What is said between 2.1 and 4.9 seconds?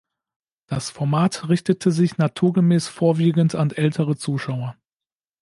naturgemäß vorwiegend an ältere Zuschauer.